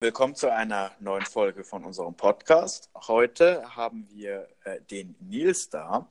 Willkommen 0.00 0.36
zu 0.36 0.52
einer 0.52 0.92
neuen 1.00 1.24
Folge 1.24 1.64
von 1.64 1.84
unserem 1.84 2.14
Podcast. 2.14 2.88
Heute 2.94 3.74
haben 3.74 4.08
wir 4.08 4.48
äh, 4.62 4.80
den 4.80 5.16
Nils 5.18 5.70
da. 5.70 6.08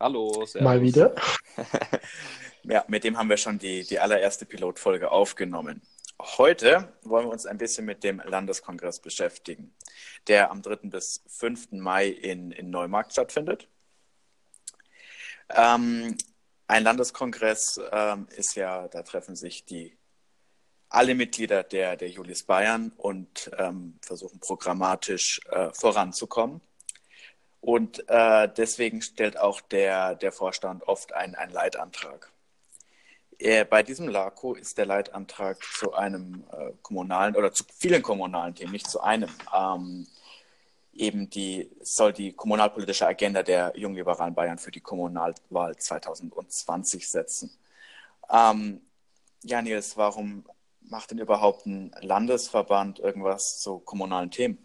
Hallo, 0.00 0.46
servus. 0.46 0.64
Mal 0.64 0.80
wieder. 0.80 1.14
ja, 2.62 2.82
mit 2.88 3.04
dem 3.04 3.18
haben 3.18 3.28
wir 3.28 3.36
schon 3.36 3.58
die, 3.58 3.84
die 3.84 3.98
allererste 3.98 4.46
Pilotfolge 4.46 5.10
aufgenommen. 5.10 5.82
Heute 6.18 6.90
wollen 7.02 7.26
wir 7.26 7.32
uns 7.32 7.44
ein 7.44 7.58
bisschen 7.58 7.84
mit 7.84 8.02
dem 8.02 8.18
Landeskongress 8.24 9.00
beschäftigen, 9.00 9.74
der 10.26 10.50
am 10.50 10.62
3. 10.62 10.88
bis 10.88 11.22
5. 11.26 11.72
Mai 11.72 12.06
in, 12.06 12.50
in 12.50 12.70
Neumarkt 12.70 13.12
stattfindet. 13.12 13.68
Ähm, 15.50 16.16
ein 16.66 16.82
Landeskongress 16.82 17.78
ähm, 17.92 18.26
ist 18.34 18.54
ja, 18.54 18.88
da 18.88 19.02
treffen 19.02 19.36
sich 19.36 19.66
die 19.66 19.98
alle 20.90 21.14
Mitglieder 21.14 21.62
der, 21.62 21.96
der 21.96 22.10
Julis 22.10 22.42
Bayern 22.42 22.92
und 22.96 23.50
ähm, 23.56 23.96
versuchen 24.02 24.40
programmatisch 24.40 25.40
äh, 25.50 25.70
voranzukommen. 25.72 26.60
Und 27.60 28.08
äh, 28.08 28.48
deswegen 28.56 29.00
stellt 29.00 29.38
auch 29.38 29.60
der, 29.60 30.16
der 30.16 30.32
Vorstand 30.32 30.82
oft 30.88 31.12
einen, 31.12 31.36
einen 31.36 31.52
Leitantrag. 31.52 32.30
Äh, 33.38 33.64
bei 33.64 33.82
diesem 33.82 34.08
LACO 34.08 34.54
ist 34.54 34.78
der 34.78 34.86
Leitantrag 34.86 35.62
zu 35.62 35.94
einem 35.94 36.44
äh, 36.52 36.72
kommunalen 36.82 37.36
oder 37.36 37.52
zu 37.52 37.64
vielen 37.78 38.02
kommunalen 38.02 38.54
Themen, 38.54 38.72
nicht 38.72 38.90
zu 38.90 39.00
einem, 39.00 39.30
ähm, 39.54 40.08
eben 40.92 41.30
die, 41.30 41.70
soll 41.82 42.12
die 42.12 42.32
kommunalpolitische 42.32 43.06
Agenda 43.06 43.42
der 43.42 43.72
Jungliberalen 43.76 44.34
Bayern 44.34 44.58
für 44.58 44.72
die 44.72 44.80
Kommunalwahl 44.80 45.76
2020 45.76 47.08
setzen. 47.08 47.56
Ähm, 48.28 48.80
ja, 49.42 49.62
warum 49.94 50.44
macht 50.90 51.12
denn 51.12 51.18
überhaupt 51.18 51.66
ein 51.66 51.92
Landesverband 52.00 52.98
irgendwas 52.98 53.60
zu 53.60 53.78
kommunalen 53.78 54.30
Themen? 54.30 54.58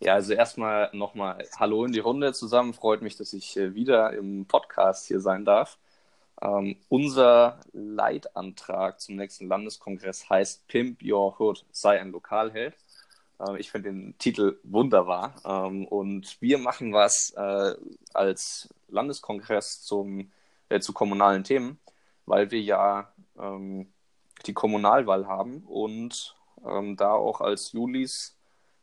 Ja, 0.00 0.14
also 0.14 0.32
erstmal 0.32 0.88
nochmal 0.94 1.46
Hallo 1.58 1.84
in 1.84 1.92
die 1.92 2.00
Runde 2.00 2.32
zusammen. 2.32 2.72
Freut 2.72 3.02
mich, 3.02 3.16
dass 3.16 3.34
ich 3.34 3.56
wieder 3.56 4.14
im 4.14 4.46
Podcast 4.46 5.06
hier 5.06 5.20
sein 5.20 5.44
darf. 5.44 5.78
Ähm, 6.40 6.76
unser 6.88 7.60
Leitantrag 7.72 8.98
zum 9.00 9.16
nächsten 9.16 9.46
Landeskongress 9.46 10.30
heißt 10.30 10.66
Pimp 10.68 11.02
Your 11.02 11.38
Hood, 11.38 11.66
sei 11.70 12.00
ein 12.00 12.12
Lokalheld. 12.12 12.74
Ähm, 13.38 13.56
ich 13.56 13.70
finde 13.70 13.90
den 13.90 14.16
Titel 14.16 14.58
wunderbar. 14.62 15.34
Ähm, 15.44 15.86
und 15.86 16.40
wir 16.40 16.56
machen 16.56 16.94
was 16.94 17.32
äh, 17.36 17.74
als 18.14 18.70
Landeskongress 18.88 19.82
zum, 19.82 20.30
äh, 20.70 20.80
zu 20.80 20.94
kommunalen 20.94 21.44
Themen, 21.44 21.78
weil 22.24 22.50
wir 22.50 22.60
ja 22.62 23.12
ähm, 23.38 23.92
die 24.42 24.54
Kommunalwahl 24.54 25.26
haben 25.26 25.64
und 25.66 26.36
ähm, 26.66 26.96
da 26.96 27.12
auch 27.12 27.40
als 27.40 27.72
Julis 27.72 28.38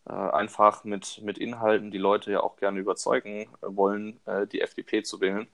äh, 0.08 0.14
einfach 0.14 0.84
mit, 0.84 1.22
mit 1.24 1.38
Inhalten 1.38 1.92
die 1.92 1.98
Leute 1.98 2.32
ja 2.32 2.42
auch 2.42 2.58
gerne 2.58 2.80
überzeugen 2.80 3.48
wollen, 3.62 4.20
äh, 4.26 4.48
die 4.48 4.62
FDP 4.62 5.04
zu 5.04 5.22
wählen. 5.22 5.48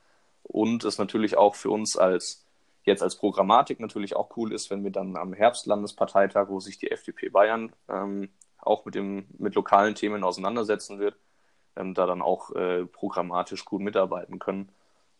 Und 0.43 0.83
es 0.83 0.97
natürlich 0.97 1.37
auch 1.37 1.55
für 1.55 1.69
uns 1.69 1.97
als 1.97 2.45
jetzt 2.83 3.01
als 3.01 3.15
Programmatik 3.15 3.79
natürlich 3.79 4.15
auch 4.15 4.35
cool 4.37 4.51
ist, 4.53 4.69
wenn 4.69 4.83
wir 4.83 4.91
dann 4.91 5.15
am 5.15 5.33
Herbstlandesparteitag, 5.33 6.49
wo 6.49 6.59
sich 6.59 6.77
die 6.77 6.91
FDP 6.91 7.29
Bayern 7.29 7.73
ähm, 7.87 8.29
auch 8.59 8.85
mit 8.85 8.95
dem 8.95 9.25
mit 9.37 9.55
lokalen 9.55 9.95
Themen 9.95 10.23
auseinandersetzen 10.23 10.99
wird, 10.99 11.15
ähm, 11.75 11.93
da 11.93 12.05
dann 12.05 12.21
auch 12.21 12.51
äh, 12.51 12.85
programmatisch 12.85 13.65
gut 13.65 13.81
mitarbeiten 13.81 14.39
können. 14.39 14.69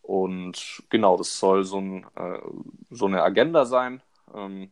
Und 0.02 0.82
genau, 0.90 1.16
das 1.16 1.38
soll 1.38 1.64
so, 1.64 1.78
ein, 1.80 2.06
äh, 2.16 2.38
so 2.90 3.06
eine 3.06 3.22
Agenda 3.22 3.64
sein, 3.64 4.02
ähm, 4.34 4.70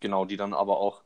genau, 0.00 0.24
die 0.24 0.36
dann 0.36 0.54
aber 0.54 0.78
auch 0.78 1.02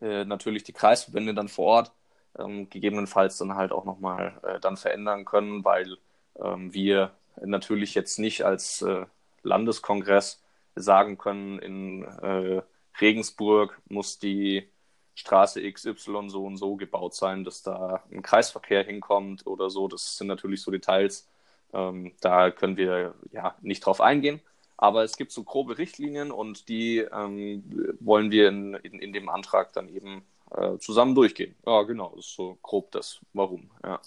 äh, 0.00 0.24
natürlich 0.24 0.64
die 0.64 0.72
Kreisverbände 0.72 1.34
dann 1.34 1.48
vor 1.48 1.66
Ort 1.66 1.92
ähm, 2.38 2.68
gegebenenfalls 2.70 3.38
dann 3.38 3.54
halt 3.54 3.72
auch 3.72 3.84
nochmal 3.84 4.40
äh, 4.42 4.60
dann 4.60 4.76
verändern 4.76 5.24
können, 5.24 5.64
weil 5.64 5.96
ähm, 6.42 6.72
wir 6.72 7.12
natürlich 7.40 7.94
jetzt 7.94 8.18
nicht 8.18 8.44
als 8.44 8.82
äh, 8.82 9.06
Landeskongress 9.42 10.42
sagen 10.74 11.18
können, 11.18 11.58
in 11.58 12.04
äh, 12.04 12.62
Regensburg 13.00 13.80
muss 13.88 14.18
die 14.18 14.68
Straße 15.14 15.60
XY 15.62 16.28
so 16.28 16.44
und 16.46 16.56
so 16.56 16.76
gebaut 16.76 17.14
sein, 17.14 17.44
dass 17.44 17.62
da 17.62 18.02
ein 18.10 18.22
Kreisverkehr 18.22 18.82
hinkommt 18.84 19.46
oder 19.46 19.68
so. 19.70 19.88
Das 19.88 20.16
sind 20.16 20.26
natürlich 20.26 20.62
so 20.62 20.70
Details. 20.70 21.28
Ähm, 21.72 22.12
da 22.20 22.50
können 22.50 22.76
wir 22.76 23.14
ja 23.30 23.54
nicht 23.60 23.84
drauf 23.84 24.00
eingehen. 24.00 24.40
Aber 24.82 25.04
es 25.04 25.16
gibt 25.16 25.30
so 25.30 25.44
grobe 25.44 25.78
Richtlinien 25.78 26.32
und 26.32 26.68
die 26.68 26.98
ähm, 26.98 27.62
wollen 28.00 28.32
wir 28.32 28.48
in, 28.48 28.74
in, 28.74 28.98
in, 28.98 29.12
dem 29.12 29.28
Antrag 29.28 29.72
dann 29.74 29.88
eben 29.88 30.24
äh, 30.50 30.76
zusammen 30.78 31.14
durchgehen. 31.14 31.54
Ja, 31.64 31.82
genau, 31.82 32.12
das 32.16 32.26
ist 32.26 32.34
so 32.34 32.58
grob 32.62 32.90
das 32.90 33.20
Warum. 33.32 33.70
Ja. 33.84 34.00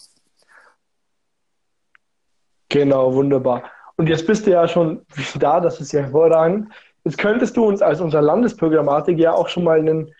Genau, 2.67 3.13
wunderbar. 3.13 3.71
Und 3.95 4.09
jetzt 4.09 4.27
bist 4.27 4.47
du 4.47 4.51
ja 4.51 4.67
schon 4.67 5.05
da, 5.39 5.61
das 5.61 5.79
ist 5.79 5.93
ja 5.93 6.01
hervorragend. 6.01 6.69
Jetzt 7.05 7.19
könntest 7.19 7.55
du 7.55 7.63
uns 7.63 7.81
als 7.81 8.01
unser 8.01 8.21
Landesprogrammatik 8.21 9.17
ja 9.17 9.31
auch 9.31 9.47
schon 9.47 9.63
mal 9.63 9.79
einen 9.79 10.13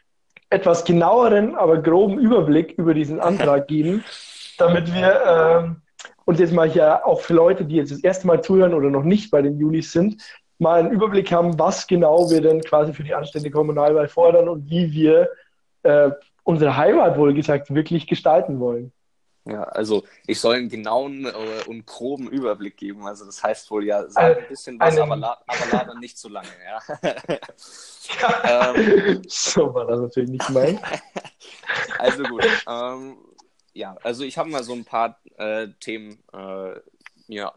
etwas 0.52 0.86
genaueren, 0.86 1.56
aber 1.56 1.82
groben 1.82 2.18
Überblick 2.18 2.76
über 2.78 2.94
diesen 2.94 3.20
Antrag 3.20 3.68
geben, 3.68 4.06
damit 4.58 4.94
wir 4.94 5.22
ähm, 5.28 5.82
uns 6.24 6.40
jetzt 6.40 6.54
mal 6.54 6.70
hier 6.70 7.06
auch 7.06 7.20
für 7.20 7.34
Leute, 7.34 7.66
die 7.66 7.76
jetzt 7.76 7.92
das 7.92 8.00
erste 8.00 8.26
Mal 8.26 8.42
zuhören 8.42 8.74
oder 8.74 8.90
noch 8.90 9.04
nicht 9.04 9.32
bei 9.32 9.42
den 9.42 9.60
Julis 9.60 9.92
sind, 9.92 10.24
mal 10.58 10.80
einen 10.80 10.92
Überblick 10.92 11.32
haben, 11.32 11.58
was 11.60 11.88
genau 11.88 12.30
wir 12.30 12.42
denn 12.42 12.62
quasi 12.62 12.94
für 12.94 13.04
die 13.04 13.14
anständige 13.14 13.56
Kommunalwahl 13.56 14.08
fordern 14.08 14.50
und 14.50 14.70
wie 14.70 14.92
wir 14.92 15.30
äh, 15.84 16.12
unsere 16.44 16.78
Heimat 16.78 17.18
wohl 17.18 17.34
gesagt 17.34 17.74
wirklich 17.74 18.08
gestalten 18.08 18.60
wollen. 18.60 18.92
Ja, 19.48 19.62
also 19.64 20.04
ich 20.26 20.40
soll 20.40 20.56
einen 20.56 20.70
genauen 20.70 21.26
äh, 21.26 21.64
und 21.68 21.86
groben 21.86 22.28
Überblick 22.30 22.78
geben. 22.78 23.06
Also 23.06 23.26
das 23.26 23.44
heißt 23.44 23.70
wohl 23.70 23.86
ja, 23.86 24.10
sag 24.10 24.40
ein 24.40 24.48
bisschen 24.48 24.80
was, 24.80 24.98
aber, 24.98 25.16
la 25.16 25.38
aber 25.46 25.72
laber 25.72 26.00
nicht 26.00 26.18
zu 26.18 26.30
lange. 26.30 26.48
Ja. 26.66 26.82
ähm, 28.76 29.22
so 29.28 29.72
war 29.72 29.86
das 29.86 30.00
natürlich 30.00 30.32
nicht 30.32 30.48
gemeint. 30.48 30.82
also 32.00 32.24
gut. 32.24 32.44
Ähm, 32.68 33.18
ja, 33.74 33.96
also 34.02 34.24
ich 34.24 34.36
habe 34.40 34.50
mal 34.50 34.64
so 34.64 34.74
ein 34.74 34.86
paar 34.86 35.20
äh, 35.38 35.68
Themen 35.80 36.24
äh, 36.34 36.80
mir, 37.28 37.54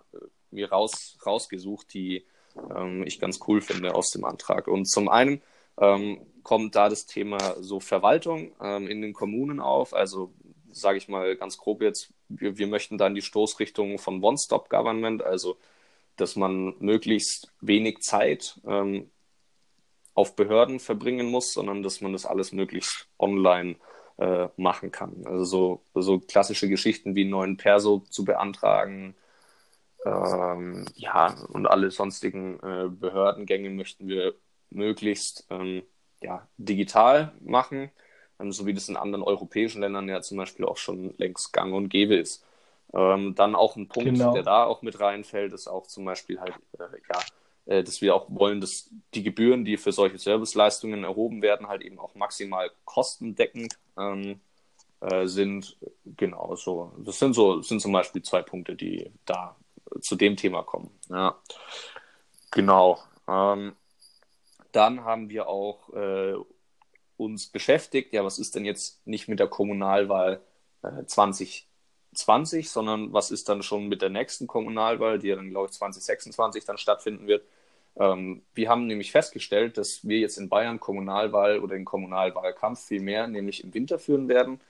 mir 0.50 0.70
raus, 0.70 1.16
rausgesucht, 1.24 1.94
die 1.94 2.26
ähm, 2.74 3.04
ich 3.06 3.20
ganz 3.20 3.40
cool 3.46 3.60
finde 3.60 3.94
aus 3.94 4.10
dem 4.10 4.24
Antrag. 4.24 4.68
Und 4.68 4.86
zum 4.86 5.08
einen 5.08 5.42
ähm, 5.80 6.20
kommt 6.42 6.74
da 6.74 6.88
das 6.88 7.06
Thema 7.06 7.56
so 7.60 7.80
Verwaltung 7.80 8.52
ähm, 8.62 8.88
in 8.88 9.02
den 9.02 9.12
Kommunen 9.12 9.60
auf. 9.60 9.94
Also 9.94 10.32
sage 10.70 10.98
ich 10.98 11.08
mal 11.08 11.36
ganz 11.36 11.58
grob 11.58 11.82
jetzt, 11.82 12.12
wir, 12.28 12.58
wir 12.58 12.66
möchten 12.66 12.98
dann 12.98 13.14
die 13.14 13.22
Stoßrichtung 13.22 13.98
von 13.98 14.22
One-Stop-Government, 14.22 15.22
also 15.22 15.56
dass 16.16 16.36
man 16.36 16.74
möglichst 16.78 17.52
wenig 17.60 18.00
Zeit 18.00 18.60
ähm, 18.66 19.10
auf 20.14 20.34
Behörden 20.34 20.80
verbringen 20.80 21.30
muss, 21.30 21.52
sondern 21.52 21.82
dass 21.82 22.00
man 22.00 22.12
das 22.12 22.26
alles 22.26 22.52
möglichst 22.52 23.06
online 23.18 23.76
äh, 24.18 24.48
machen 24.56 24.90
kann. 24.90 25.22
Also 25.24 25.44
so, 25.44 25.82
so 25.94 26.18
klassische 26.18 26.68
Geschichten 26.68 27.14
wie 27.14 27.22
einen 27.22 27.30
neuen 27.30 27.56
Perso 27.56 28.00
zu 28.10 28.24
beantragen, 28.24 29.14
ähm, 30.04 30.86
ja, 30.94 31.34
und 31.52 31.66
alle 31.66 31.90
sonstigen 31.90 32.60
äh, 32.60 32.88
Behördengänge 32.88 33.70
möchten 33.70 34.08
wir 34.08 34.34
möglichst 34.70 35.46
ähm, 35.50 35.82
ja, 36.20 36.46
digital 36.56 37.32
machen, 37.40 37.90
ähm, 38.38 38.52
so 38.52 38.66
wie 38.66 38.74
das 38.74 38.88
in 38.88 38.96
anderen 38.96 39.22
europäischen 39.22 39.80
Ländern 39.80 40.08
ja 40.08 40.20
zum 40.20 40.38
Beispiel 40.38 40.64
auch 40.64 40.76
schon 40.76 41.14
längst 41.18 41.52
gang 41.52 41.74
und 41.74 41.88
gäbe 41.88 42.16
ist. 42.16 42.44
Ähm, 42.94 43.34
dann 43.34 43.54
auch 43.54 43.76
ein 43.76 43.88
Punkt, 43.88 44.10
genau. 44.10 44.32
der 44.32 44.42
da 44.42 44.64
auch 44.64 44.82
mit 44.82 44.98
reinfällt, 44.98 45.52
ist 45.52 45.68
auch 45.68 45.86
zum 45.86 46.04
Beispiel 46.04 46.40
halt, 46.40 46.54
äh, 46.78 46.84
ja, 47.12 47.20
äh, 47.66 47.84
dass 47.84 48.00
wir 48.00 48.14
auch 48.14 48.26
wollen, 48.30 48.60
dass 48.60 48.90
die 49.14 49.22
Gebühren, 49.22 49.64
die 49.64 49.76
für 49.76 49.92
solche 49.92 50.18
Serviceleistungen 50.18 51.04
erhoben 51.04 51.42
werden, 51.42 51.68
halt 51.68 51.82
eben 51.82 51.98
auch 51.98 52.14
maximal 52.14 52.70
kostendeckend 52.86 53.78
ähm, 53.98 54.40
äh, 55.00 55.26
sind. 55.26 55.76
Genau, 56.16 56.56
so. 56.56 56.92
Das 57.04 57.18
sind 57.18 57.34
so, 57.34 57.60
sind 57.60 57.80
zum 57.80 57.92
Beispiel 57.92 58.22
zwei 58.22 58.40
Punkte, 58.40 58.74
die 58.74 59.10
da 59.26 59.54
zu 60.00 60.16
dem 60.16 60.36
Thema 60.36 60.62
kommen. 60.62 60.90
Ja, 61.08 61.36
genau. 62.50 62.98
Ähm, 63.28 63.74
dann 64.72 65.04
haben 65.04 65.28
wir 65.28 65.48
auch 65.48 65.92
äh, 65.94 66.34
uns 67.16 67.48
beschäftigt, 67.48 68.12
ja, 68.12 68.24
was 68.24 68.38
ist 68.38 68.54
denn 68.54 68.64
jetzt 68.64 69.06
nicht 69.06 69.28
mit 69.28 69.40
der 69.40 69.48
Kommunalwahl 69.48 70.40
äh, 70.82 71.04
2020, 71.04 72.70
sondern 72.70 73.12
was 73.12 73.30
ist 73.30 73.48
dann 73.48 73.62
schon 73.62 73.88
mit 73.88 74.02
der 74.02 74.10
nächsten 74.10 74.46
Kommunalwahl, 74.46 75.18
die 75.18 75.28
ja 75.28 75.36
dann, 75.36 75.50
glaube 75.50 75.66
ich, 75.66 75.72
2026 75.72 76.64
dann 76.64 76.78
stattfinden 76.78 77.26
wird. 77.26 77.44
Ähm, 77.96 78.42
wir 78.54 78.68
haben 78.68 78.86
nämlich 78.86 79.10
festgestellt, 79.10 79.76
dass 79.76 80.06
wir 80.06 80.18
jetzt 80.18 80.38
in 80.38 80.48
Bayern 80.48 80.80
Kommunalwahl 80.80 81.58
oder 81.58 81.74
den 81.74 81.84
Kommunalwahlkampf 81.84 82.84
viel 82.86 83.00
mehr, 83.00 83.26
nämlich 83.26 83.64
im 83.64 83.74
Winter 83.74 83.98
führen 83.98 84.28
werden, 84.28 84.60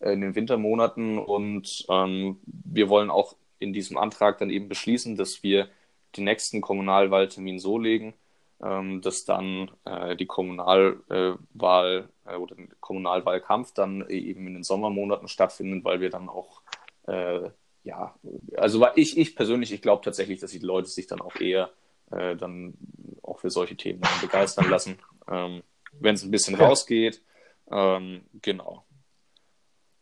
äh, 0.00 0.12
in 0.12 0.22
den 0.22 0.34
Wintermonaten. 0.34 1.18
Und 1.18 1.84
ähm, 1.90 2.40
wir 2.46 2.88
wollen 2.88 3.10
auch 3.10 3.36
in 3.58 3.72
diesem 3.72 3.98
Antrag 3.98 4.38
dann 4.38 4.50
eben 4.50 4.68
beschließen, 4.68 5.16
dass 5.16 5.42
wir 5.42 5.68
den 6.16 6.24
nächsten 6.24 6.60
Kommunalwahltermin 6.60 7.58
so 7.58 7.78
legen, 7.78 8.14
ähm, 8.62 9.00
dass 9.02 9.24
dann 9.24 9.70
äh, 9.84 10.16
die 10.16 10.26
Kommunalwahl 10.26 12.08
äh, 12.24 12.34
oder 12.34 12.56
der 12.56 12.66
Kommunalwahlkampf 12.80 13.72
dann 13.72 14.08
eben 14.08 14.46
in 14.46 14.54
den 14.54 14.64
Sommermonaten 14.64 15.28
stattfindet, 15.28 15.84
weil 15.84 16.00
wir 16.00 16.10
dann 16.10 16.28
auch 16.28 16.62
äh, 17.06 17.50
ja, 17.84 18.14
also 18.56 18.86
ich, 18.96 19.16
ich 19.16 19.34
persönlich, 19.34 19.72
ich 19.72 19.80
glaube 19.80 20.04
tatsächlich, 20.04 20.40
dass 20.40 20.50
die 20.50 20.58
Leute 20.58 20.88
sich 20.88 21.06
dann 21.06 21.20
auch 21.20 21.36
eher 21.36 21.70
äh, 22.10 22.36
dann 22.36 22.74
auch 23.22 23.38
für 23.38 23.50
solche 23.50 23.76
Themen 23.76 24.02
begeistern 24.20 24.68
lassen, 24.68 24.98
ähm, 25.26 25.62
wenn 25.92 26.14
es 26.14 26.22
ein 26.22 26.30
bisschen 26.30 26.54
rausgeht. 26.54 27.22
Ähm, 27.70 28.22
genau. 28.42 28.84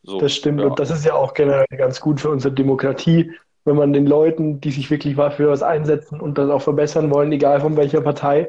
So, 0.03 0.21
das 0.21 0.33
stimmt 0.35 0.61
ja. 0.61 0.67
und 0.67 0.79
das 0.79 0.91
ist 0.91 1.05
ja 1.05 1.15
auch 1.15 1.35
generell 1.35 1.67
ganz 1.77 2.01
gut 2.01 2.21
für 2.21 2.31
unsere 2.31 2.55
Demokratie, 2.55 3.33
wenn 3.67 3.77
man 3.77 3.93
den 3.93 4.07
Leuten, 4.07 4.61
die 4.61 4.71
sich 4.71 4.91
wirklich 4.91 5.17
für 5.17 5.49
was 5.49 5.63
einsetzen 5.63 6.21
und 6.21 6.39
das 6.39 6.49
auch 6.51 6.63
verbessern 6.63 7.11
wollen, 7.11 7.33
egal 7.33 7.61
von 7.61 7.77
welcher 7.77 8.01
Partei, 8.01 8.49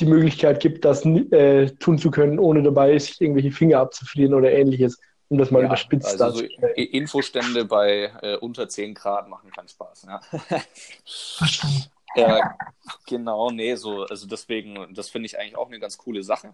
die 0.00 0.06
Möglichkeit 0.06 0.60
gibt, 0.60 0.84
das 0.84 1.04
äh, 1.06 1.70
tun 1.78 1.98
zu 1.98 2.10
können, 2.10 2.38
ohne 2.38 2.62
dabei 2.62 2.98
sich 2.98 3.20
irgendwelche 3.20 3.52
Finger 3.52 3.78
abzufrieren 3.78 4.34
oder 4.34 4.52
ähnliches, 4.52 5.00
um 5.28 5.38
das 5.38 5.52
mal 5.52 5.60
ja, 5.60 5.66
überspitzt 5.66 6.20
also 6.20 6.40
so 6.40 6.44
Infostände 6.74 7.64
bei 7.64 8.12
äh, 8.22 8.36
unter 8.36 8.68
10 8.68 8.94
Grad 8.94 9.28
machen 9.28 9.50
keinen 9.50 9.68
Spaß. 9.68 10.06
Ja. 10.08 10.20
ja, 12.16 12.56
genau, 13.06 13.50
nee, 13.50 13.76
so, 13.76 14.02
also 14.04 14.26
deswegen, 14.26 14.92
das 14.92 15.08
finde 15.08 15.26
ich 15.26 15.38
eigentlich 15.38 15.56
auch 15.56 15.68
eine 15.68 15.78
ganz 15.78 15.98
coole 15.98 16.24
Sache. 16.24 16.52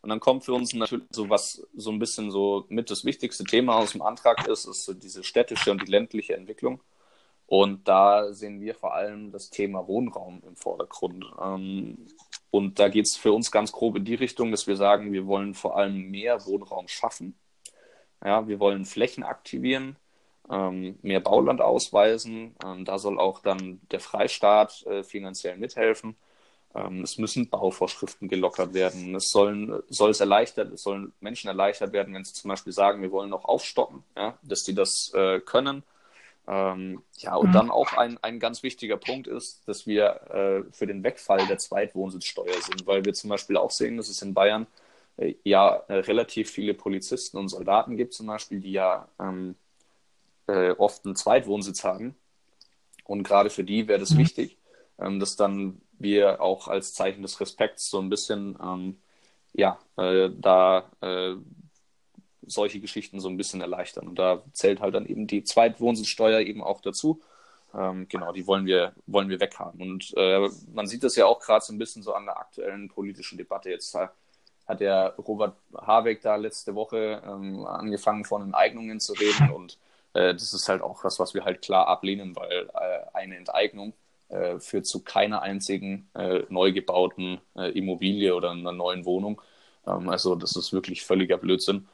Und 0.00 0.10
dann 0.10 0.20
kommt 0.20 0.44
für 0.44 0.52
uns 0.52 0.74
natürlich 0.74 1.06
so 1.10 1.28
was 1.28 1.66
so 1.76 1.90
ein 1.90 1.98
bisschen 1.98 2.30
so 2.30 2.66
mit 2.68 2.90
das 2.90 3.04
wichtigste 3.04 3.44
Thema 3.44 3.76
aus 3.76 3.92
dem 3.92 4.02
Antrag 4.02 4.46
ist, 4.46 4.64
ist 4.64 4.84
so 4.84 4.94
diese 4.94 5.24
städtische 5.24 5.70
und 5.70 5.82
die 5.82 5.90
ländliche 5.90 6.36
Entwicklung. 6.36 6.80
Und 7.52 7.86
da 7.86 8.32
sehen 8.32 8.62
wir 8.62 8.74
vor 8.74 8.94
allem 8.94 9.30
das 9.30 9.50
Thema 9.50 9.86
Wohnraum 9.86 10.42
im 10.46 10.56
Vordergrund. 10.56 11.26
Ähm, 11.38 12.06
und 12.50 12.78
da 12.78 12.88
geht 12.88 13.04
es 13.04 13.14
für 13.14 13.34
uns 13.34 13.50
ganz 13.50 13.72
grob 13.72 13.96
in 13.96 14.06
die 14.06 14.14
Richtung, 14.14 14.50
dass 14.50 14.66
wir 14.66 14.76
sagen, 14.76 15.12
wir 15.12 15.26
wollen 15.26 15.52
vor 15.52 15.76
allem 15.76 16.10
mehr 16.10 16.46
Wohnraum 16.46 16.88
schaffen. 16.88 17.36
Ja, 18.24 18.48
wir 18.48 18.58
wollen 18.58 18.86
Flächen 18.86 19.22
aktivieren, 19.22 19.96
ähm, 20.50 20.98
mehr 21.02 21.20
Bauland 21.20 21.60
ausweisen. 21.60 22.56
Ähm, 22.64 22.86
da 22.86 22.98
soll 22.98 23.20
auch 23.20 23.40
dann 23.40 23.82
der 23.90 24.00
Freistaat 24.00 24.86
äh, 24.86 25.02
finanziell 25.02 25.58
mithelfen. 25.58 26.16
Es 27.02 27.18
müssen 27.18 27.50
Bauvorschriften 27.50 28.28
gelockert 28.28 28.72
werden. 28.72 29.14
Es 29.14 29.28
sollen, 29.28 29.82
soll 29.90 30.12
es 30.12 30.20
erleichtert, 30.20 30.72
es 30.72 30.82
sollen 30.82 31.12
Menschen 31.20 31.48
erleichtert 31.48 31.92
werden, 31.92 32.14
wenn 32.14 32.24
sie 32.24 32.32
zum 32.32 32.48
Beispiel 32.48 32.72
sagen, 32.72 33.02
wir 33.02 33.10
wollen 33.12 33.28
noch 33.28 33.44
aufstocken, 33.44 34.02
ja, 34.16 34.38
dass 34.42 34.64
die 34.64 34.74
das 34.74 35.12
äh, 35.12 35.40
können. 35.40 35.82
Ähm, 36.48 37.02
ja, 37.18 37.36
und 37.36 37.50
mhm. 37.50 37.52
dann 37.52 37.70
auch 37.70 37.92
ein, 37.92 38.18
ein 38.22 38.40
ganz 38.40 38.62
wichtiger 38.62 38.96
Punkt 38.96 39.28
ist, 39.28 39.66
dass 39.68 39.86
wir 39.86 40.04
äh, 40.30 40.72
für 40.72 40.86
den 40.86 41.04
Wegfall 41.04 41.46
der 41.46 41.58
Zweitwohnsitzsteuer 41.58 42.60
sind, 42.60 42.86
weil 42.86 43.04
wir 43.04 43.14
zum 43.14 43.30
Beispiel 43.30 43.56
auch 43.56 43.70
sehen, 43.70 43.96
dass 43.96 44.08
es 44.08 44.22
in 44.22 44.34
Bayern 44.34 44.66
äh, 45.16 45.34
ja 45.44 45.76
äh, 45.88 45.94
relativ 45.94 46.50
viele 46.50 46.74
Polizisten 46.74 47.38
und 47.38 47.48
Soldaten 47.48 47.96
gibt, 47.96 48.14
zum 48.14 48.26
Beispiel, 48.26 48.60
die 48.60 48.72
ja 48.72 49.08
ähm, 49.20 49.54
äh, 50.48 50.70
oft 50.72 51.04
einen 51.04 51.16
Zweitwohnsitz 51.16 51.84
haben. 51.84 52.16
Und 53.04 53.22
gerade 53.22 53.50
für 53.50 53.64
die 53.64 53.86
wäre 53.88 54.00
das 54.00 54.10
mhm. 54.10 54.18
wichtig, 54.18 54.58
ähm, 54.98 55.20
dass 55.20 55.36
dann 55.36 55.80
wir 55.98 56.40
auch 56.40 56.66
als 56.68 56.94
Zeichen 56.94 57.22
des 57.22 57.40
Respekts 57.40 57.88
so 57.88 58.00
ein 58.00 58.08
bisschen, 58.08 58.58
ähm, 58.60 59.00
ja, 59.52 59.78
äh, 59.96 60.30
da 60.36 60.90
äh, 61.00 61.36
solche 62.46 62.80
Geschichten 62.80 63.20
so 63.20 63.28
ein 63.28 63.36
bisschen 63.36 63.60
erleichtern. 63.60 64.08
Und 64.08 64.18
da 64.18 64.42
zählt 64.52 64.80
halt 64.80 64.94
dann 64.94 65.06
eben 65.06 65.26
die 65.26 65.44
Zweitwohnsitzsteuer 65.44 66.40
eben 66.40 66.62
auch 66.62 66.80
dazu. 66.80 67.20
Ähm, 67.74 68.06
genau, 68.08 68.32
die 68.32 68.46
wollen 68.46 68.66
wir, 68.66 68.92
wollen 69.06 69.28
wir 69.28 69.40
weghaben. 69.40 69.80
Und 69.80 70.12
äh, 70.16 70.48
man 70.72 70.86
sieht 70.86 71.04
das 71.04 71.16
ja 71.16 71.26
auch 71.26 71.40
gerade 71.40 71.64
so 71.64 71.72
ein 71.72 71.78
bisschen 71.78 72.02
so 72.02 72.14
an 72.14 72.26
der 72.26 72.38
aktuellen 72.38 72.88
politischen 72.88 73.38
Debatte. 73.38 73.70
Jetzt 73.70 73.94
hat 73.94 74.80
der 74.80 75.14
Robert 75.18 75.56
Habeck 75.74 76.22
da 76.22 76.36
letzte 76.36 76.74
Woche 76.74 77.22
ähm, 77.26 77.64
angefangen, 77.64 78.24
von 78.24 78.42
Enteignungen 78.42 79.00
zu 79.00 79.14
reden. 79.14 79.50
Und 79.50 79.78
äh, 80.14 80.32
das 80.34 80.52
ist 80.52 80.68
halt 80.68 80.82
auch 80.82 81.02
was, 81.04 81.18
was 81.18 81.34
wir 81.34 81.44
halt 81.44 81.62
klar 81.62 81.88
ablehnen, 81.88 82.36
weil 82.36 82.68
äh, 82.74 83.16
eine 83.16 83.36
Enteignung 83.36 83.94
äh, 84.28 84.58
führt 84.58 84.86
zu 84.86 85.02
keiner 85.02 85.42
einzigen 85.42 86.08
äh, 86.14 86.42
neu 86.48 86.72
gebauten 86.72 87.40
äh, 87.56 87.70
Immobilie 87.78 88.34
oder 88.34 88.50
einer 88.50 88.72
neuen 88.72 89.04
Wohnung. 89.04 89.40
Ähm, 89.86 90.08
also 90.08 90.34
das 90.34 90.56
ist 90.56 90.72
wirklich 90.72 91.04
völliger 91.04 91.38
Blödsinn. 91.38 91.86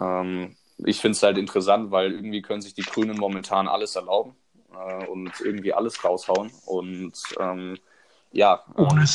Ähm, 0.00 0.56
ich 0.78 1.00
finde 1.00 1.16
es 1.16 1.22
halt 1.22 1.38
interessant, 1.38 1.90
weil 1.90 2.12
irgendwie 2.12 2.42
können 2.42 2.60
sich 2.60 2.74
die 2.74 2.82
Grünen 2.82 3.16
momentan 3.16 3.68
alles 3.68 3.96
erlauben 3.96 4.34
äh, 4.74 5.06
und 5.06 5.32
irgendwie 5.40 5.72
alles 5.72 6.04
raushauen. 6.04 6.50
Und 6.66 7.14
ähm, 7.40 7.78
ja. 8.32 8.64
Ohne 8.76 9.06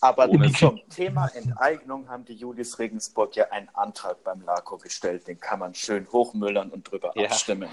aber 0.00 0.28
Ohne 0.28 0.52
zum 0.52 0.80
Thema 0.90 1.26
Enteignung 1.34 2.08
haben 2.08 2.24
die 2.24 2.34
Julis 2.34 2.78
Regensburg 2.78 3.34
ja 3.34 3.50
einen 3.50 3.68
Antrag 3.70 4.22
beim 4.22 4.42
LAKO 4.42 4.78
gestellt. 4.78 5.26
Den 5.26 5.40
kann 5.40 5.58
man 5.58 5.74
schön 5.74 6.06
hochmüllern 6.12 6.70
und 6.70 6.88
drüber 6.88 7.12
ja. 7.16 7.26
abstimmen. 7.26 7.68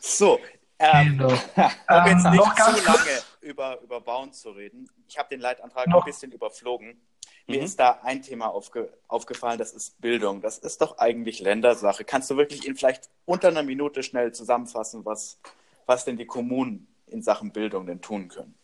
So, 0.00 0.38
ähm, 0.78 1.18
genau. 1.18 1.28
um 1.28 2.06
jetzt 2.06 2.24
ähm, 2.24 2.32
nicht 2.32 2.56
zu 2.56 2.84
lange 2.86 3.22
über, 3.42 3.80
über 3.82 4.00
Bauen 4.00 4.32
zu 4.32 4.50
reden. 4.50 4.88
Ich 5.08 5.18
habe 5.18 5.28
den 5.28 5.40
Leitantrag 5.40 5.88
noch. 5.88 6.02
ein 6.02 6.04
bisschen 6.06 6.32
überflogen. 6.32 7.00
Mir 7.48 7.60
mhm. 7.60 7.64
ist 7.64 7.80
da 7.80 8.00
ein 8.02 8.22
Thema 8.22 8.48
aufge 8.48 8.92
aufgefallen, 9.08 9.58
das 9.58 9.72
ist 9.72 10.00
Bildung. 10.00 10.42
Das 10.42 10.58
ist 10.58 10.82
doch 10.82 10.98
eigentlich 10.98 11.40
Ländersache. 11.40 12.04
Kannst 12.04 12.30
du 12.30 12.36
wirklich 12.36 12.66
in 12.66 12.76
vielleicht 12.76 13.08
unter 13.24 13.48
einer 13.48 13.62
Minute 13.62 14.02
schnell 14.02 14.32
zusammenfassen, 14.32 15.04
was, 15.06 15.40
was 15.86 16.04
denn 16.04 16.18
die 16.18 16.26
Kommunen 16.26 16.86
in 17.06 17.22
Sachen 17.22 17.50
Bildung 17.50 17.86
denn 17.86 18.02
tun 18.02 18.28
können? 18.28 18.54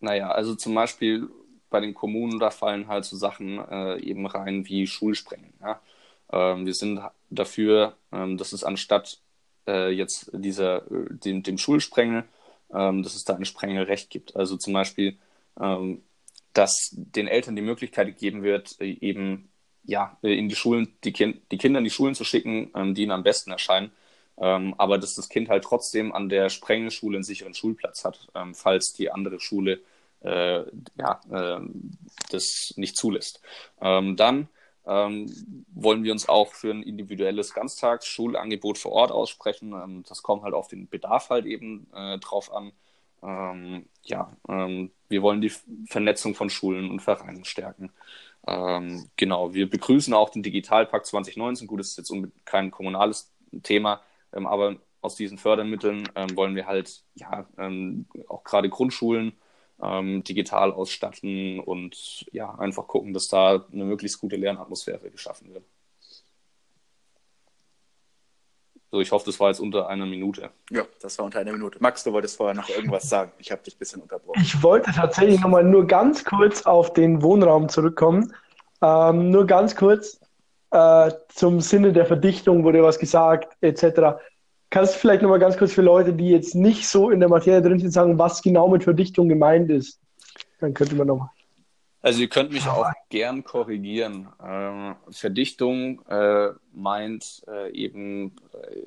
Naja, 0.00 0.32
also 0.32 0.56
zum 0.56 0.74
Beispiel 0.74 1.30
bei 1.70 1.78
den 1.78 1.94
Kommunen, 1.94 2.40
da 2.40 2.50
fallen 2.50 2.88
halt 2.88 3.04
so 3.04 3.16
Sachen 3.16 3.58
äh, 3.58 3.98
eben 4.00 4.26
rein 4.26 4.66
wie 4.66 4.86
Schulsprengen. 4.86 5.54
Ja? 5.60 5.80
Ähm, 6.32 6.66
wir 6.66 6.74
sind 6.74 7.00
dafür, 7.30 7.96
ähm, 8.12 8.36
dass 8.36 8.52
es 8.52 8.64
anstatt 8.64 9.20
äh, 9.68 9.90
jetzt 9.90 10.30
dieser, 10.32 10.82
dem, 10.88 11.44
dem 11.44 11.56
Schulsprengel, 11.56 12.24
ähm, 12.72 13.04
dass 13.04 13.14
es 13.14 13.24
da 13.24 13.36
ein 13.36 13.44
Sprengelrecht 13.44 14.10
gibt. 14.10 14.34
Also 14.34 14.56
zum 14.56 14.72
Beispiel 14.72 15.16
ähm, 15.60 16.02
dass 16.54 16.90
den 16.92 17.28
Eltern 17.28 17.56
die 17.56 17.62
Möglichkeit 17.62 18.06
gegeben 18.06 18.42
wird, 18.42 18.80
äh, 18.80 18.96
eben 19.00 19.50
ja, 19.84 20.16
äh, 20.22 20.34
in 20.36 20.48
die 20.48 20.56
Schulen, 20.56 20.94
die, 21.04 21.12
kind, 21.12 21.42
die 21.52 21.58
Kinder 21.58 21.78
in 21.78 21.84
die 21.84 21.90
Schulen 21.90 22.14
zu 22.14 22.24
schicken, 22.24 22.70
ähm, 22.74 22.94
die 22.94 23.02
ihnen 23.02 23.12
am 23.12 23.22
besten 23.22 23.50
erscheinen. 23.50 23.92
Ähm, 24.36 24.74
aber 24.78 24.98
dass 24.98 25.14
das 25.14 25.28
Kind 25.28 25.48
halt 25.48 25.64
trotzdem 25.64 26.12
an 26.12 26.28
der 26.28 26.48
Sprengelschule 26.48 27.18
einen 27.18 27.24
sicheren 27.24 27.54
Schulplatz 27.54 28.04
hat, 28.04 28.28
ähm, 28.34 28.54
falls 28.54 28.92
die 28.92 29.10
andere 29.10 29.38
Schule 29.38 29.80
äh, 30.24 30.64
ja, 30.96 31.20
äh, 31.30 31.60
das 32.30 32.72
nicht 32.76 32.96
zulässt. 32.96 33.40
Ähm, 33.80 34.16
dann 34.16 34.48
ähm, 34.86 35.66
wollen 35.72 36.02
wir 36.02 36.12
uns 36.12 36.28
auch 36.28 36.52
für 36.52 36.70
ein 36.70 36.82
individuelles 36.82 37.54
Ganztagsschulangebot 37.54 38.78
vor 38.78 38.92
Ort 38.92 39.12
aussprechen. 39.12 39.72
Ähm, 39.72 40.04
das 40.08 40.22
kommt 40.22 40.42
halt 40.42 40.54
auf 40.54 40.68
den 40.68 40.88
Bedarf 40.88 41.30
halt 41.30 41.46
eben 41.46 41.86
äh, 41.94 42.18
drauf 42.18 42.52
an. 42.52 42.72
Ähm, 43.24 43.86
ja, 44.02 44.36
ähm, 44.48 44.90
wir 45.08 45.22
wollen 45.22 45.40
die 45.40 45.52
Vernetzung 45.88 46.34
von 46.34 46.50
Schulen 46.50 46.90
und 46.90 47.00
Vereinen 47.00 47.44
stärken. 47.44 47.90
Ähm, 48.46 49.08
genau, 49.16 49.54
wir 49.54 49.68
begrüßen 49.70 50.12
auch 50.14 50.30
den 50.30 50.42
Digitalpakt 50.42 51.06
2019. 51.06 51.66
Gut, 51.66 51.80
das 51.80 51.88
ist 51.90 51.98
jetzt 51.98 52.12
kein 52.44 52.70
kommunales 52.70 53.32
Thema, 53.62 54.02
ähm, 54.32 54.46
aber 54.46 54.76
aus 55.00 55.16
diesen 55.16 55.38
Fördermitteln 55.38 56.08
ähm, 56.14 56.36
wollen 56.36 56.56
wir 56.56 56.66
halt 56.66 57.02
ja 57.14 57.46
ähm, 57.58 58.06
auch 58.28 58.44
gerade 58.44 58.68
Grundschulen 58.68 59.34
digital 59.76 60.72
ausstatten 60.72 61.58
und 61.60 62.24
ja 62.32 62.54
einfach 62.54 62.86
gucken, 62.86 63.12
dass 63.12 63.28
da 63.28 63.66
eine 63.72 63.84
möglichst 63.84 64.20
gute 64.20 64.36
Lernatmosphäre 64.36 65.10
geschaffen 65.10 65.52
wird. 65.52 65.64
So, 68.94 69.00
ich 69.00 69.10
hoffe, 69.10 69.26
das 69.26 69.40
war 69.40 69.48
jetzt 69.48 69.58
unter 69.58 69.88
einer 69.88 70.06
Minute. 70.06 70.50
Ja, 70.70 70.84
das 71.02 71.18
war 71.18 71.24
unter 71.24 71.40
einer 71.40 71.50
Minute. 71.50 71.78
Max, 71.80 72.04
du 72.04 72.12
wolltest 72.12 72.36
vorher 72.36 72.54
noch 72.54 72.68
irgendwas 72.68 73.08
sagen. 73.08 73.32
Ich 73.38 73.50
habe 73.50 73.60
dich 73.60 73.74
ein 73.74 73.78
bisschen 73.80 74.00
unterbrochen. 74.02 74.40
Ich 74.40 74.62
wollte 74.62 74.92
tatsächlich 74.92 75.40
nochmal 75.40 75.64
nur 75.64 75.84
ganz 75.84 76.24
kurz 76.24 76.62
auf 76.62 76.92
den 76.92 77.20
Wohnraum 77.20 77.68
zurückkommen. 77.68 78.32
Ähm, 78.80 79.32
nur 79.32 79.48
ganz 79.48 79.74
kurz 79.74 80.20
äh, 80.70 81.10
zum 81.26 81.60
Sinne 81.60 81.92
der 81.92 82.06
Verdichtung 82.06 82.62
wurde 82.62 82.84
was 82.84 83.00
gesagt, 83.00 83.56
etc. 83.62 84.20
Kannst 84.70 84.94
du 84.94 84.98
vielleicht 85.00 85.22
nochmal 85.22 85.40
ganz 85.40 85.56
kurz 85.56 85.72
für 85.72 85.82
Leute, 85.82 86.12
die 86.12 86.28
jetzt 86.28 86.54
nicht 86.54 86.88
so 86.88 87.10
in 87.10 87.18
der 87.18 87.28
Materie 87.28 87.62
drin 87.62 87.80
sind, 87.80 87.90
sagen, 87.90 88.16
was 88.16 88.42
genau 88.42 88.68
mit 88.68 88.84
Verdichtung 88.84 89.28
gemeint 89.28 89.72
ist? 89.72 89.98
Dann 90.60 90.72
könnte 90.72 90.94
man 90.94 91.08
nochmal. 91.08 91.30
Also 92.04 92.20
ihr 92.20 92.28
könnt 92.28 92.52
mich 92.52 92.68
auch 92.68 92.86
gern 93.08 93.44
korrigieren. 93.44 94.28
Ähm, 94.46 94.94
Verdichtung 95.08 96.04
äh, 96.06 96.50
meint 96.70 97.42
äh, 97.48 97.72
eben 97.72 98.36
äh, 98.52 98.82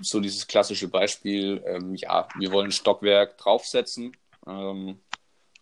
so 0.00 0.20
dieses 0.20 0.46
klassische 0.46 0.86
Beispiel, 0.86 1.60
ähm, 1.66 1.96
ja, 1.96 2.28
wir 2.38 2.52
wollen 2.52 2.70
Stockwerk 2.70 3.36
draufsetzen. 3.38 4.16
Ähm, 4.46 5.00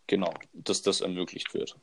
genau, 0.07 0.35
dass 0.53 0.83
das 0.83 1.01
ermöglicht 1.01 1.55
wird. 1.55 1.79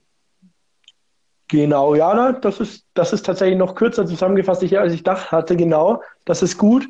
Genau, 1.47 1.95
ja, 1.95 2.31
das 2.31 2.59
ist, 2.59 2.85
das 2.93 3.13
ist 3.13 3.25
tatsächlich 3.25 3.57
noch 3.57 3.73
kürzer 3.73 4.05
zusammengefasst, 4.05 4.62
als 4.75 4.93
ich 4.93 5.01
dachte 5.01 5.31
hatte. 5.31 5.55
Genau, 5.55 6.03
das 6.25 6.43
ist 6.43 6.59
gut. 6.59 6.88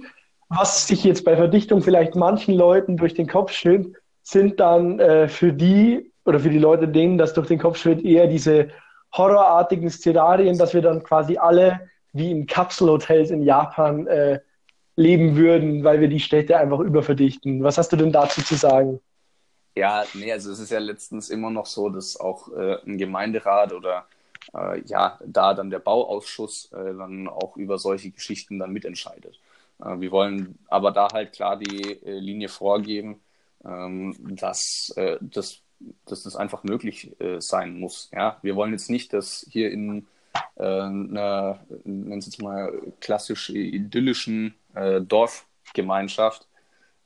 Was 0.49 0.87
sich 0.87 1.05
jetzt 1.05 1.23
bei 1.23 1.37
Verdichtung 1.37 1.81
vielleicht 1.81 2.15
manchen 2.15 2.55
Leuten 2.55 2.97
durch 2.97 3.13
den 3.13 3.29
Kopf 3.29 3.53
schiebt, 3.53 3.95
sind 4.23 4.59
dann 4.59 4.99
äh, 4.99 5.29
für 5.29 5.53
die 5.53 6.11
oder 6.25 6.39
für 6.39 6.49
die 6.49 6.59
Leute, 6.59 6.87
denen 6.87 7.17
das 7.17 7.33
durch 7.33 7.47
den 7.47 7.59
Kopf 7.59 7.77
schwirrt, 7.77 8.03
eher 8.03 8.27
diese 8.27 8.69
horrorartigen 9.15 9.89
Szenarien, 9.89 10.57
dass 10.57 10.73
wir 10.73 10.81
dann 10.81 11.03
quasi 11.03 11.37
alle 11.37 11.89
wie 12.13 12.31
in 12.31 12.45
Kapselhotels 12.45 13.31
in 13.31 13.43
Japan 13.43 14.07
äh, 14.07 14.39
leben 14.95 15.35
würden, 15.35 15.83
weil 15.83 15.99
wir 15.99 16.07
die 16.07 16.19
Städte 16.19 16.57
einfach 16.57 16.79
überverdichten. 16.79 17.63
Was 17.63 17.77
hast 17.77 17.91
du 17.91 17.95
denn 17.95 18.11
dazu 18.11 18.41
zu 18.43 18.55
sagen? 18.55 18.99
Ja, 19.75 20.05
nee, 20.13 20.31
also 20.31 20.51
es 20.51 20.59
ist 20.59 20.71
ja 20.71 20.79
letztens 20.79 21.29
immer 21.29 21.49
noch 21.49 21.65
so, 21.65 21.89
dass 21.89 22.19
auch 22.19 22.51
äh, 22.53 22.77
ein 22.85 22.97
Gemeinderat 22.99 23.73
oder 23.73 24.05
äh, 24.53 24.81
ja, 24.85 25.19
da 25.25 25.55
dann 25.55 25.71
der 25.71 25.79
Bauausschuss 25.79 26.71
äh, 26.71 26.93
dann 26.93 27.27
auch 27.27 27.57
über 27.57 27.79
solche 27.79 28.11
Geschichten 28.11 28.59
dann 28.59 28.71
mitentscheidet. 28.71 29.39
Äh, 29.83 29.99
wir 29.99 30.11
wollen 30.11 30.59
aber 30.67 30.91
da 30.91 31.07
halt 31.11 31.33
klar 31.33 31.57
die 31.57 32.03
äh, 32.05 32.19
Linie 32.19 32.49
vorgeben, 32.49 33.21
ähm, 33.65 34.15
dass, 34.19 34.93
äh, 34.95 35.17
dass, 36.05 36.23
das 36.23 36.35
einfach 36.35 36.63
möglich 36.63 37.15
sein 37.39 37.79
muss. 37.79 38.09
Ja? 38.13 38.37
Wir 38.41 38.55
wollen 38.55 38.71
jetzt 38.71 38.89
nicht, 38.89 39.13
dass 39.13 39.45
hier 39.49 39.71
in 39.71 40.07
einer, 40.55 41.59
nennen 41.83 42.21
Sie 42.21 42.29
es 42.29 42.39
mal, 42.39 42.73
klassisch 42.99 43.49
idyllischen 43.49 44.55
Dorfgemeinschaft 44.73 46.47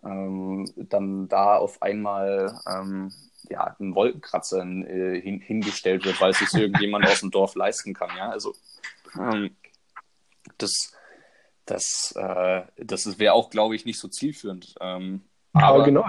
ähm, 0.03 0.72
dann 0.75 1.27
da 1.27 1.57
auf 1.57 1.81
einmal 1.81 2.60
ähm, 2.67 3.12
ja, 3.50 3.75
ein 3.79 3.96
Wolkenkratzer 3.96 4.62
äh, 4.62 5.22
hin, 5.22 5.39
hingestellt 5.39 6.05
wird, 6.05 6.19
weil 6.22 6.34
sich 6.34 6.53
irgendjemand 6.53 7.05
aus 7.05 7.22
dem 7.22 7.31
Dorf 7.31 7.55
leisten 7.55 7.93
kann. 7.93 8.10
Ja, 8.15 8.29
also 8.29 8.55
ähm, 9.17 9.55
das, 10.57 10.93
das, 11.65 12.13
äh, 12.15 12.63
das 12.77 13.19
wäre 13.19 13.34
auch, 13.34 13.50
glaube 13.50 13.75
ich, 13.75 13.86
nicht 13.86 14.00
so 14.00 14.07
zielführend. 14.07 14.75
Ähm, 14.79 15.22
aber 15.53 15.84
genau. 15.84 16.05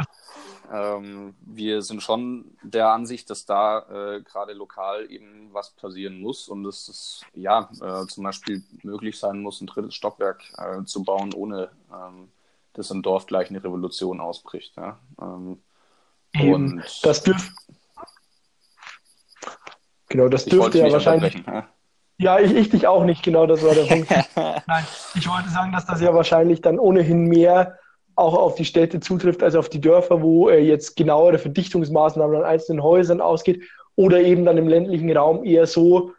Ähm, 0.73 1.35
wir 1.41 1.83
sind 1.83 2.03
schon 2.03 2.57
der 2.63 2.89
Ansicht, 2.91 3.31
dass 3.31 3.47
da 3.47 3.81
äh, 3.91 4.23
gerade 4.23 4.53
lokal 4.53 5.11
eben 5.11 5.49
was 5.53 5.71
passieren 5.71 6.21
muss 6.21 6.49
und 6.49 6.65
dass 6.65 6.89
es 6.89 7.23
ja 7.35 7.71
äh, 7.81 8.07
zum 8.07 8.25
Beispiel 8.25 8.63
möglich 8.83 9.19
sein 9.19 9.41
muss, 9.41 9.61
ein 9.61 9.67
drittes 9.67 9.95
Stockwerk 9.95 10.43
äh, 10.59 10.85
zu 10.85 11.03
bauen, 11.05 11.33
ohne 11.33 11.71
ähm, 11.93 12.29
dass 12.75 12.91
im 12.91 13.03
Dorf 13.03 13.27
gleich 13.27 13.51
eine 13.51 13.63
Revolution 13.63 14.21
ausbricht. 14.21 14.77
Ja? 14.77 14.99
Ähm, 15.21 15.63
und 16.39 16.83
das 17.03 17.23
dürfte. 17.23 17.53
Genau, 20.09 20.29
das 20.29 20.45
dürfte 20.45 20.79
ja 20.79 20.93
wahrscheinlich. 20.93 21.43
Ja, 22.21 22.41
ich, 22.41 22.53
ich 22.53 22.69
dich 22.69 22.87
auch 22.87 23.05
nicht, 23.05 23.23
genau, 23.23 23.47
das 23.47 23.63
war 23.63 23.75
der 23.75 23.85
Punkt. 23.87 24.11
Nein, 24.37 24.87
ich 25.15 25.29
wollte 25.29 25.49
sagen, 25.51 25.73
dass 25.73 25.87
das 25.87 26.01
ja 26.01 26.13
wahrscheinlich 26.13 26.61
dann 26.61 26.79
ohnehin 26.79 27.27
mehr 27.27 27.79
auch 28.19 28.35
auf 28.35 28.57
die 28.57 28.65
Städte 28.65 29.01
zutrifft 29.01 29.43
als 29.43 29.55
auf 29.55 29.69
die 29.69 29.81
Dörfer, 29.81 30.23
wo 30.23 30.49
äh, 30.49 30.59
jetzt 30.59 30.97
genauere 30.97 31.39
Verdichtungsmaßnahmen 31.39 32.37
an 32.37 32.45
einzelnen 32.45 32.83
Häusern 32.83 33.21
ausgeht 33.21 33.63
oder 33.97 34.21
eben 34.21 34.45
dann 34.45 34.59
im 34.59 34.69
ländlichen 34.69 35.15
Raum 35.17 35.45
eher 35.45 35.67
so, 35.67 36.13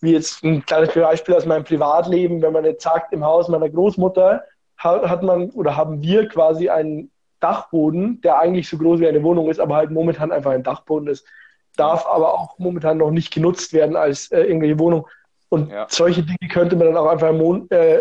wie 0.00 0.12
jetzt 0.12 0.44
ein 0.44 0.64
kleines 0.64 0.92
Beispiel 0.92 1.34
aus 1.34 1.46
meinem 1.46 1.64
Privatleben, 1.64 2.42
wenn 2.42 2.52
man 2.52 2.64
jetzt 2.64 2.82
sagt, 2.82 3.12
im 3.12 3.24
Haus 3.24 3.48
meiner 3.48 3.70
Großmutter 3.70 4.42
hat 4.78 5.22
man 5.22 5.50
oder 5.50 5.76
haben 5.76 6.02
wir 6.02 6.28
quasi 6.28 6.68
einen 6.68 7.10
Dachboden, 7.40 8.20
der 8.20 8.38
eigentlich 8.38 8.68
so 8.68 8.76
groß 8.76 9.00
wie 9.00 9.08
eine 9.08 9.22
Wohnung 9.22 9.48
ist, 9.48 9.60
aber 9.60 9.76
halt 9.76 9.90
momentan 9.90 10.32
einfach 10.32 10.50
ein 10.50 10.62
Dachboden 10.62 11.08
ist. 11.08 11.26
Darf 11.76 12.06
aber 12.06 12.34
auch 12.34 12.58
momentan 12.58 12.98
noch 12.98 13.10
nicht 13.10 13.32
genutzt 13.32 13.72
werden 13.72 13.96
als 13.96 14.30
äh, 14.30 14.42
irgendwelche 14.42 14.78
Wohnung. 14.78 15.06
Und 15.48 15.70
ja. 15.70 15.86
solche 15.88 16.22
Dinge 16.22 16.50
könnte 16.50 16.76
man 16.76 16.88
dann 16.88 16.96
auch 16.96 17.06
einfach 17.06 17.32
äh, 17.70 18.00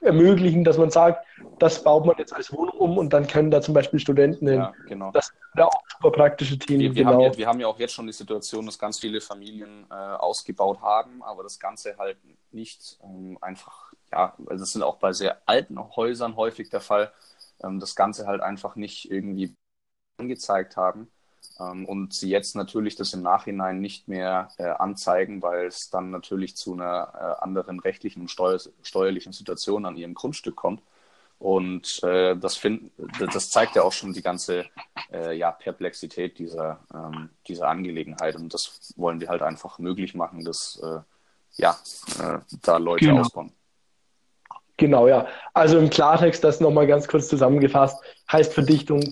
ermöglichen, 0.00 0.64
dass 0.64 0.78
man 0.78 0.90
sagt, 0.90 1.26
das 1.58 1.82
baut 1.82 2.06
man 2.06 2.16
jetzt 2.18 2.32
als 2.32 2.52
Wohnung 2.52 2.76
um 2.78 2.98
und 2.98 3.12
dann 3.12 3.26
können 3.26 3.50
da 3.50 3.60
zum 3.60 3.74
Beispiel 3.74 4.00
Studenten 4.00 4.48
hin. 4.48 4.58
Ja, 4.58 4.72
genau. 4.86 5.10
Das 5.12 5.32
sind 5.54 5.62
auch 5.62 5.82
super 5.88 6.10
praktische 6.10 6.58
Themen. 6.58 6.80
Wir, 6.80 6.94
wir, 6.94 7.04
genau. 7.04 7.12
haben 7.14 7.20
ja, 7.20 7.36
wir 7.36 7.46
haben 7.46 7.60
ja 7.60 7.66
auch 7.66 7.78
jetzt 7.78 7.94
schon 7.94 8.06
die 8.06 8.12
Situation, 8.12 8.66
dass 8.66 8.78
ganz 8.78 8.98
viele 8.98 9.20
Familien 9.20 9.86
äh, 9.90 9.94
ausgebaut 9.94 10.80
haben, 10.80 11.22
aber 11.22 11.42
das 11.42 11.58
Ganze 11.58 11.96
halt 11.98 12.18
nicht 12.52 12.98
ähm, 13.02 13.38
einfach, 13.40 13.92
ja, 14.10 14.34
also 14.46 14.62
das 14.62 14.72
sind 14.72 14.82
auch 14.82 14.96
bei 14.96 15.12
sehr 15.12 15.40
alten 15.46 15.78
Häusern 15.96 16.36
häufig 16.36 16.68
der 16.70 16.80
Fall, 16.80 17.12
ähm, 17.62 17.80
das 17.80 17.94
Ganze 17.94 18.26
halt 18.26 18.40
einfach 18.40 18.76
nicht 18.76 19.10
irgendwie 19.10 19.54
angezeigt 20.18 20.76
haben. 20.76 21.10
Ähm, 21.70 21.84
und 21.84 22.12
sie 22.12 22.30
jetzt 22.30 22.56
natürlich 22.56 22.96
das 22.96 23.12
im 23.12 23.22
Nachhinein 23.22 23.80
nicht 23.80 24.08
mehr 24.08 24.48
äh, 24.58 24.64
anzeigen, 24.64 25.42
weil 25.42 25.66
es 25.66 25.90
dann 25.90 26.10
natürlich 26.10 26.56
zu 26.56 26.74
einer 26.74 27.12
äh, 27.14 27.42
anderen 27.42 27.80
rechtlichen 27.80 28.22
und 28.22 28.30
steuer 28.30 28.58
steuerlichen 28.82 29.32
Situation 29.32 29.86
an 29.86 29.96
ihrem 29.96 30.14
Grundstück 30.14 30.56
kommt. 30.56 30.82
Und 31.38 32.00
äh, 32.04 32.36
das, 32.36 32.56
find, 32.56 32.92
das 33.18 33.50
zeigt 33.50 33.74
ja 33.74 33.82
auch 33.82 33.92
schon 33.92 34.12
die 34.12 34.22
ganze 34.22 34.66
äh, 35.12 35.36
ja, 35.36 35.50
Perplexität 35.50 36.38
dieser, 36.38 36.78
ähm, 36.94 37.30
dieser 37.48 37.66
Angelegenheit. 37.66 38.36
Und 38.36 38.54
das 38.54 38.94
wollen 38.96 39.20
wir 39.20 39.28
halt 39.28 39.42
einfach 39.42 39.80
möglich 39.80 40.14
machen, 40.14 40.44
dass 40.44 40.80
äh, 40.84 41.00
ja, 41.56 41.76
äh, 42.20 42.38
da 42.62 42.76
Leute 42.76 43.06
genau. 43.06 43.22
auskommen. 43.22 43.52
Genau, 44.76 45.08
ja. 45.08 45.26
Also 45.52 45.78
im 45.78 45.90
Klartext, 45.90 46.44
das 46.44 46.60
nochmal 46.60 46.86
ganz 46.86 47.08
kurz 47.08 47.26
zusammengefasst, 47.26 48.00
heißt 48.30 48.54
Verdichtung 48.54 49.02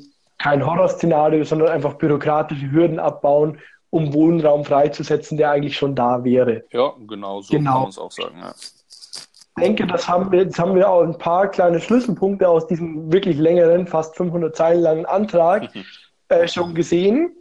kein 0.41 0.65
Horrorszenario, 0.65 1.45
sondern 1.45 1.69
einfach 1.69 1.95
bürokratische 1.95 2.73
Hürden 2.73 2.99
abbauen, 2.99 3.59
um 3.91 4.13
Wohnraum 4.15 4.65
freizusetzen, 4.65 5.37
der 5.37 5.51
eigentlich 5.51 5.77
schon 5.77 5.95
da 5.95 6.25
wäre. 6.25 6.65
Ja, 6.71 6.95
genau, 7.07 7.43
so 7.43 7.55
genau. 7.55 7.73
kann 7.73 7.81
man 7.83 7.91
es 7.91 7.99
auch 7.99 8.11
sagen. 8.11 8.39
Ja. 8.41 8.55
Ich 8.57 9.63
denke, 9.63 9.87
das 9.87 10.09
haben 10.09 10.33
wir, 10.33 10.45
jetzt 10.45 10.59
haben 10.59 10.75
wir 10.75 10.89
auch 10.89 11.03
ein 11.03 11.19
paar 11.19 11.49
kleine 11.49 11.81
Schlüsselpunkte 11.81 12.49
aus 12.49 12.67
diesem 12.67 13.13
wirklich 13.13 13.37
längeren, 13.37 13.87
fast 13.87 14.17
500 14.17 14.57
Zeilen 14.57 14.81
langen 14.81 15.07
Antrag 15.07 15.69
äh, 16.29 16.49
schon 16.49 16.75
gesehen. 16.75 17.37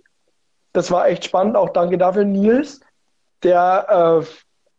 Das 0.73 0.91
war 0.91 1.07
echt 1.07 1.23
spannend, 1.23 1.55
auch 1.55 1.69
danke 1.69 1.97
dafür, 1.97 2.25
Nils. 2.25 2.81
Der 3.43 4.21
äh, 4.21 4.25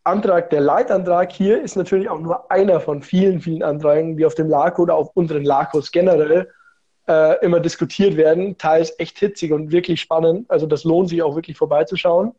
Antrag, 0.05 0.51
der 0.51 0.61
Leitantrag 0.61 1.33
hier 1.33 1.63
ist 1.63 1.77
natürlich 1.77 2.11
auch 2.11 2.19
nur 2.19 2.51
einer 2.51 2.81
von 2.81 3.03
vielen, 3.03 3.41
vielen 3.41 3.63
Anträgen, 3.63 4.19
die 4.19 4.27
auf 4.27 4.35
dem 4.35 4.51
LACO 4.51 4.83
oder 4.83 4.97
auf 4.97 5.11
unseren 5.15 5.45
LACOs 5.45 5.91
generell 5.91 6.51
äh, 7.11 7.45
immer 7.45 7.59
diskutiert 7.59 8.17
werden, 8.17 8.57
teils 8.57 8.95
echt 9.01 9.19
hitzig 9.19 9.53
und 9.53 9.73
wirklich 9.73 10.01
spannend. 10.01 10.49
Also 10.49 10.67
das 10.67 10.85
lohnt 10.85 11.09
sich 11.09 11.23
auch 11.23 11.35
wirklich 11.35 11.57
vorbeizuschauen. 11.57 12.33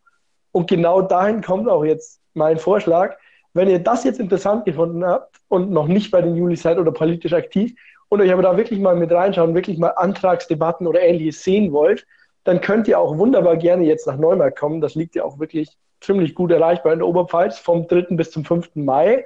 Und 0.54 0.70
genau 0.70 1.02
dahin 1.02 1.42
kommt 1.42 1.68
auch 1.68 1.84
jetzt 1.84 2.22
mein 2.34 2.58
Vorschlag. 2.58 3.18
Wenn 3.54 3.70
ihr 3.70 3.80
das 3.80 4.06
jetzt 4.06 4.22
interessant 4.22 4.64
gefunden 4.64 5.06
habt 5.06 5.36
und 5.50 5.72
noch 5.72 5.88
nicht 5.88 6.10
bei 6.10 6.22
den 6.22 6.38
Juli 6.38 6.56
seid 6.56 6.78
oder 6.78 6.94
politisch 6.94 7.34
aktiv 7.34 7.74
und 8.08 8.22
euch 8.22 8.32
aber 8.32 8.44
da 8.44 8.56
wirklich 8.56 8.80
mal 8.80 8.96
mit 8.96 9.12
reinschauen, 9.12 9.56
wirklich 9.56 9.78
mal 9.78 9.90
Antragsdebatten 9.90 10.88
oder 10.88 11.02
ähnliches 11.02 11.44
sehen 11.44 11.74
wollt, 11.74 12.08
dann 12.46 12.62
könnt 12.62 12.88
ihr 12.88 12.98
auch 12.98 13.18
wunderbar 13.18 13.58
gerne 13.58 13.84
jetzt 13.84 14.08
nach 14.08 14.18
Neumarkt 14.18 14.58
kommen. 14.58 14.80
Das 14.80 14.96
liegt 14.96 15.16
ja 15.16 15.26
auch 15.26 15.38
wirklich 15.38 15.78
ziemlich 16.00 16.34
gut 16.34 16.52
erreichbar 16.52 16.94
in 16.94 17.00
der 17.00 17.08
Oberpfalz 17.10 17.60
vom 17.60 17.88
3. 17.90 18.16
bis 18.16 18.32
zum 18.32 18.46
5. 18.46 18.70
Mai 18.76 19.26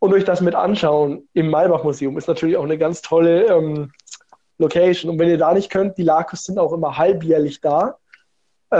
und 0.00 0.14
euch 0.14 0.24
das 0.24 0.40
mit 0.40 0.54
anschauen 0.54 1.28
im 1.34 1.50
Maybach-Museum 1.50 2.18
ist 2.18 2.26
natürlich 2.26 2.56
auch 2.56 2.64
eine 2.64 2.78
ganz 2.78 3.02
tolle 3.02 3.44
ähm, 3.44 3.92
Location. 4.60 5.10
Und 5.10 5.18
wenn 5.18 5.28
ihr 5.28 5.38
da 5.38 5.52
nicht 5.52 5.70
könnt, 5.70 5.98
die 5.98 6.02
Lakos 6.02 6.44
sind 6.44 6.58
auch 6.58 6.72
immer 6.72 6.96
halbjährlich 6.96 7.60
da, 7.60 7.98
äh, 8.70 8.76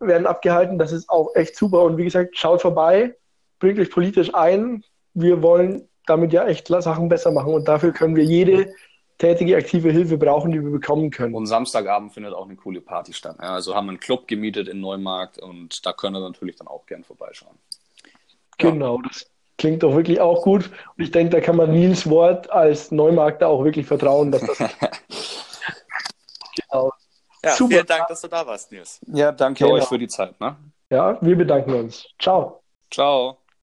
werden 0.00 0.26
abgehalten. 0.26 0.78
Das 0.78 0.92
ist 0.92 1.08
auch 1.08 1.34
echt 1.34 1.56
super. 1.56 1.82
Und 1.82 1.96
wie 1.96 2.04
gesagt, 2.04 2.36
schaut 2.36 2.62
vorbei, 2.62 3.14
bringt 3.58 3.78
euch 3.78 3.90
politisch 3.90 4.34
ein. 4.34 4.84
Wir 5.12 5.42
wollen 5.42 5.88
damit 6.06 6.32
ja 6.32 6.46
echt 6.46 6.68
Sachen 6.68 7.08
besser 7.08 7.30
machen. 7.30 7.52
Und 7.52 7.68
dafür 7.68 7.92
können 7.92 8.16
wir 8.16 8.24
jede 8.24 8.72
tätige, 9.18 9.56
aktive 9.56 9.90
Hilfe 9.90 10.18
brauchen, 10.18 10.50
die 10.52 10.62
wir 10.62 10.70
bekommen 10.70 11.10
können. 11.10 11.34
Und 11.34 11.46
Samstagabend 11.46 12.12
findet 12.12 12.34
auch 12.34 12.46
eine 12.46 12.56
coole 12.56 12.80
Party 12.80 13.12
statt. 13.12 13.36
Ja, 13.40 13.54
also 13.54 13.74
haben 13.74 13.86
wir 13.86 13.90
einen 13.90 14.00
Club 14.00 14.26
gemietet 14.26 14.68
in 14.68 14.80
Neumarkt 14.80 15.38
und 15.38 15.86
da 15.86 15.92
können 15.92 16.14
wir 16.14 16.20
natürlich 16.20 16.56
dann 16.56 16.66
auch 16.66 16.84
gern 16.86 17.04
vorbeischauen. 17.04 17.56
Genau, 18.58 19.00
das 19.02 19.26
klingt 19.58 19.82
doch 19.82 19.94
wirklich 19.94 20.20
auch 20.20 20.42
gut. 20.42 20.70
Und 20.96 21.04
ich 21.04 21.10
denke, 21.10 21.30
da 21.30 21.40
kann 21.40 21.56
man 21.56 21.70
Nils 21.70 22.08
Wort 22.08 22.50
als 22.50 22.90
Neumarkter 22.90 23.48
auch 23.48 23.64
wirklich 23.64 23.86
vertrauen, 23.86 24.30
dass 24.32 24.42
das. 24.42 24.58
genau. 26.56 26.92
Ja, 27.44 27.50
Super. 27.52 27.74
vielen 27.74 27.86
Dank, 27.86 28.08
dass 28.08 28.20
du 28.22 28.28
da 28.28 28.46
warst, 28.46 28.72
Nils. 28.72 29.00
Ja, 29.06 29.30
danke 29.32 29.64
genau. 29.64 29.76
euch 29.76 29.84
für 29.84 29.98
die 29.98 30.08
Zeit. 30.08 30.40
Ne? 30.40 30.56
Ja, 30.90 31.18
wir 31.20 31.36
bedanken 31.36 31.74
uns. 31.74 32.06
Ciao. 32.18 32.62
Ciao. 32.90 33.38